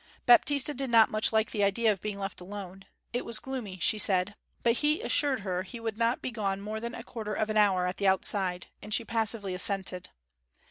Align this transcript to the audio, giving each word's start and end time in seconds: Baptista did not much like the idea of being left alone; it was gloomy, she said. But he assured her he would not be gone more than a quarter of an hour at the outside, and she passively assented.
Baptista 0.25 0.73
did 0.73 0.89
not 0.89 1.11
much 1.11 1.31
like 1.31 1.51
the 1.51 1.63
idea 1.63 1.91
of 1.91 2.01
being 2.01 2.17
left 2.17 2.41
alone; 2.41 2.85
it 3.13 3.23
was 3.23 3.37
gloomy, 3.37 3.77
she 3.77 3.99
said. 3.99 4.33
But 4.63 4.77
he 4.77 4.99
assured 4.99 5.41
her 5.41 5.61
he 5.61 5.79
would 5.79 5.95
not 5.95 6.23
be 6.23 6.31
gone 6.31 6.59
more 6.59 6.79
than 6.79 6.95
a 6.95 7.03
quarter 7.03 7.35
of 7.35 7.51
an 7.51 7.57
hour 7.57 7.85
at 7.85 7.97
the 7.97 8.07
outside, 8.07 8.65
and 8.81 8.91
she 8.95 9.05
passively 9.05 9.53
assented. 9.53 10.09